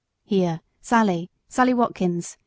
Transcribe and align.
"Here, 0.23 0.61
Sally 0.81 1.29
Sally 1.47 1.75
Watkins! 1.75 2.35